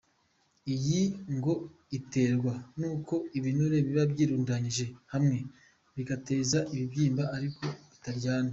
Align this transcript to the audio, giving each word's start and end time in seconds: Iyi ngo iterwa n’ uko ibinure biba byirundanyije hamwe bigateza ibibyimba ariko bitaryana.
Iyi 0.73 1.01
ngo 1.35 1.53
iterwa 1.97 2.53
n’ 2.79 2.81
uko 2.93 3.15
ibinure 3.37 3.77
biba 3.85 4.03
byirundanyije 4.11 4.85
hamwe 5.13 5.37
bigateza 5.95 6.59
ibibyimba 6.73 7.23
ariko 7.37 7.63
bitaryana. 7.91 8.49